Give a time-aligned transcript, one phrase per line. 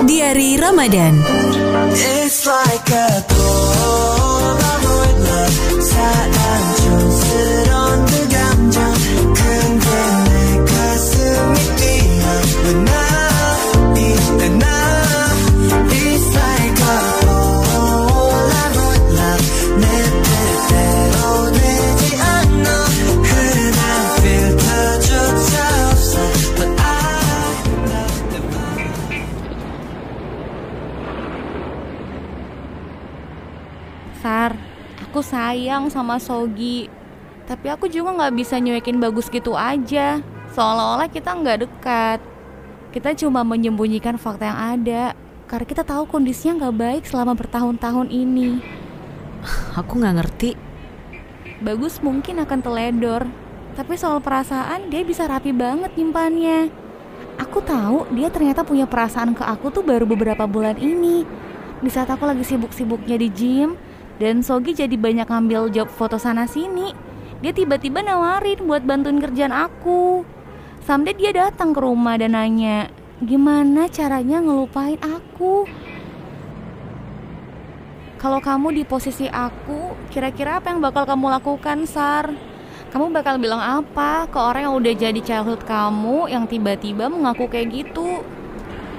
[0.00, 1.20] Diari Ramadan.
[1.92, 4.19] It's like a
[34.20, 34.52] Sar,
[35.00, 36.92] aku sayang sama Sogi.
[37.48, 40.20] Tapi aku juga nggak bisa nyuekin bagus gitu aja.
[40.52, 42.20] Seolah-olah kita nggak dekat.
[42.92, 45.04] Kita cuma menyembunyikan fakta yang ada.
[45.48, 48.60] Karena kita tahu kondisinya nggak baik selama bertahun-tahun ini.
[49.80, 50.52] Aku nggak ngerti.
[51.64, 53.24] Bagus mungkin akan teledor.
[53.72, 56.68] Tapi soal perasaan dia bisa rapi banget nyimpannya.
[57.40, 61.24] Aku tahu dia ternyata punya perasaan ke aku tuh baru beberapa bulan ini.
[61.80, 63.89] Di saat aku lagi sibuk-sibuknya di gym
[64.20, 66.92] dan Sogi jadi banyak ngambil job foto sana sini.
[67.40, 70.28] Dia tiba-tiba nawarin buat bantuin kerjaan aku.
[70.84, 72.92] Someday dia datang ke rumah dan nanya,
[73.24, 75.64] gimana caranya ngelupain aku?
[78.20, 82.28] Kalau kamu di posisi aku, kira-kira apa yang bakal kamu lakukan, Sar?
[82.92, 87.72] Kamu bakal bilang apa ke orang yang udah jadi childhood kamu yang tiba-tiba mengaku kayak
[87.72, 88.20] gitu?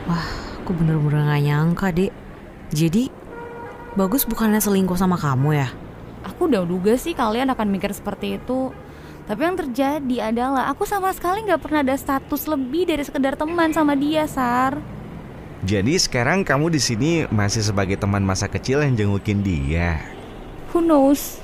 [0.10, 2.10] Aku bener-bener gak nyangka, Dek.
[2.74, 3.21] Jadi,
[3.92, 5.68] Bagus bukannya selingkuh sama kamu ya?
[6.24, 8.72] Aku udah duga sih kalian akan mikir seperti itu.
[9.28, 13.76] Tapi yang terjadi adalah aku sama sekali nggak pernah ada status lebih dari sekedar teman
[13.76, 14.80] sama dia, Sar.
[15.68, 20.00] Jadi sekarang kamu di sini masih sebagai teman masa kecil yang jengukin dia.
[20.72, 21.44] Who knows?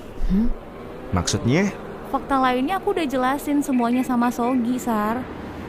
[1.12, 1.76] Maksudnya?
[2.16, 5.20] Fakta lainnya aku udah jelasin semuanya sama Sogi, Sar.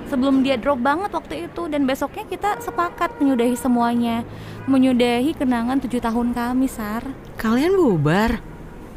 [0.09, 4.25] Sebelum dia drop banget waktu itu dan besoknya kita sepakat menyudahi semuanya.
[4.69, 7.00] Menyudahi kenangan tujuh tahun kami, Sar.
[7.41, 8.44] Kalian bubar?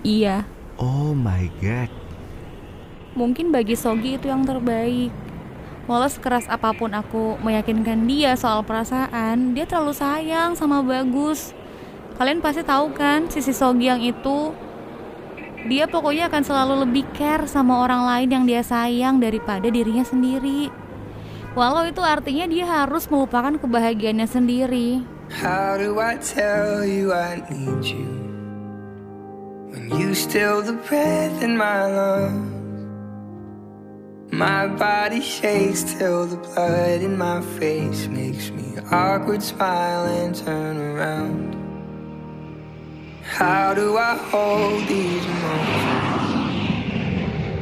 [0.04, 0.44] Iya,
[0.76, 1.88] Oh my god.
[3.14, 5.14] mungkin bagi Sogi itu yang terbaik.
[5.86, 11.52] Walau sekeras apa pun aku meyakinkan dia soal perasaan, dia terlalu sayang sama Bagus.
[12.16, 14.56] Kalian pasti tahu kan sisi Sogi yang itu.
[15.68, 20.68] Dia pokoknya akan selalu lebih care sama orang lain yang dia sayang daripada dirinya sendiri.
[21.54, 24.90] Walau itu artinya dia harus melupakan kebahagiaannya sendiri.
[25.32, 28.06] How do I tell you I need you
[29.70, 32.52] when you still the breath in my lungs?
[34.34, 40.78] My body shakes till the blood in my face makes me awkward smile and turn
[40.78, 41.56] around.
[43.24, 46.12] How do I hold these emotions?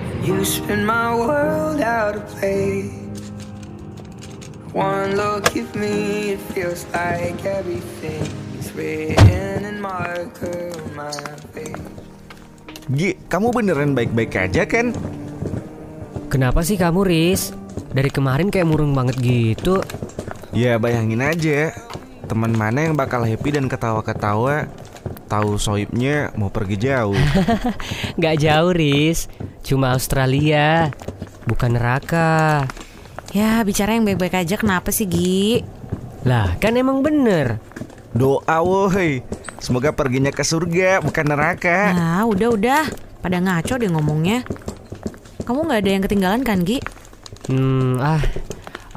[0.03, 3.08] when You spin my world out of place.
[4.69, 8.21] One look at me, it feels like everything
[8.53, 11.09] is written in marker on my
[11.57, 11.73] face.
[12.93, 14.93] Gi, kamu beneran baik-baik aja kan?
[16.29, 17.49] Kenapa sih kamu, Riz?
[17.89, 19.81] Dari kemarin kayak murung banget gitu.
[20.53, 21.73] Ya bayangin aja,
[22.29, 24.69] teman mana yang bakal happy dan ketawa-ketawa
[25.25, 27.17] tahu soibnya mau pergi jauh.
[28.21, 29.33] Gak jauh, Riz.
[29.65, 30.93] Cuma Australia.
[31.49, 32.69] Bukan neraka.
[33.29, 35.61] Ya, bicara yang baik-baik aja kenapa sih, Gi?
[36.25, 37.61] Lah, kan emang bener.
[38.09, 39.21] Doa woi,
[39.61, 41.93] semoga perginya ke surga bukan neraka.
[41.93, 42.89] Nah, udah-udah.
[43.21, 44.41] Pada ngaco deh ngomongnya.
[45.45, 46.81] Kamu nggak ada yang ketinggalan kan, Gi?
[47.53, 48.23] Hmm, ah.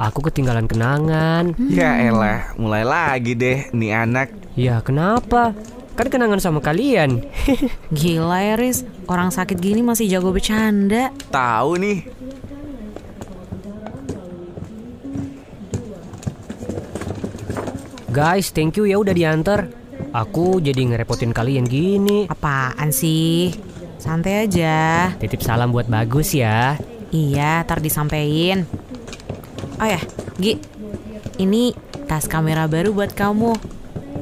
[0.00, 1.52] Aku ketinggalan kenangan.
[1.68, 4.32] Ya elah, mulai lagi deh nih anak.
[4.56, 5.52] Ya, kenapa?
[5.92, 7.20] Kan kenangan sama kalian.
[7.92, 8.88] Gila ya, Riz.
[9.04, 11.12] Orang sakit gini masih jago bercanda.
[11.28, 12.08] Tahu nih,
[18.12, 19.72] Guys, thank you ya udah diantar.
[20.12, 22.28] Aku jadi ngerepotin kalian gini.
[22.28, 23.56] Apaan sih?
[23.96, 25.08] Santai aja.
[25.16, 26.76] Titip salam buat Bagus ya.
[27.08, 28.68] Iya, ntar disampein.
[29.80, 29.96] Oh ya,
[30.36, 30.60] Gi.
[31.40, 31.72] Ini
[32.04, 33.56] tas kamera baru buat kamu.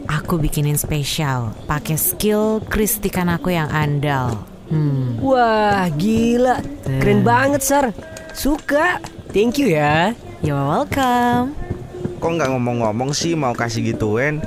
[0.06, 4.46] Aku bikinin spesial, pakai skill kristikan aku yang andal.
[4.70, 6.62] Hmm, Wah, gila.
[6.86, 7.90] Keren banget, Sar.
[8.38, 9.02] Suka.
[9.34, 10.14] Thank you ya.
[10.46, 11.69] you're welcome.
[12.20, 14.44] Kok nggak ngomong-ngomong sih mau kasih gituin?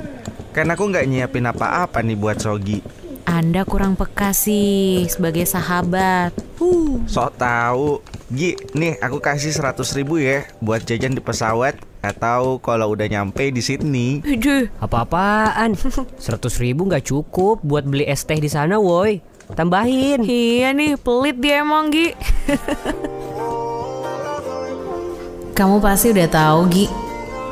[0.54, 2.78] Kan aku nggak nyiapin apa-apa nih buat Sogi.
[3.26, 6.30] Anda kurang peka sih sebagai sahabat.
[6.62, 7.02] Huh.
[7.10, 7.98] Sok tahu.
[8.30, 13.50] Gi, nih aku kasih 100 ribu ya buat jajan di pesawat atau kalau udah nyampe
[13.50, 14.22] di Sydney.
[14.22, 15.74] Aduh, Apa-apaan?
[15.74, 16.14] 100
[16.62, 19.18] ribu nggak cukup buat beli es teh di sana, woi.
[19.44, 20.24] Tambahin.
[20.24, 22.14] iya nih pelit dia emang Gi.
[25.58, 27.03] Kamu pasti udah tahu Gi.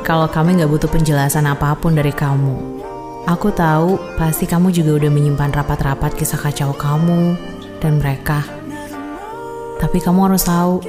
[0.03, 2.83] Kalau kami nggak butuh penjelasan apa pun dari kamu.
[3.23, 7.39] Aku tahu pasti kamu juga udah menyimpan rapat-rapat kisah kacau kamu
[7.79, 8.43] dan mereka.
[9.79, 10.83] Tapi kamu harus tahu,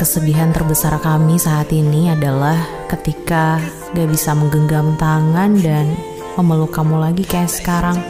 [0.00, 2.56] kesedihan terbesar kami saat ini adalah
[2.88, 3.60] ketika
[3.92, 5.92] gak bisa menggenggam tangan dan
[6.40, 8.00] memeluk kamu lagi kayak sekarang.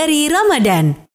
[0.00, 1.04] Diari Ramadan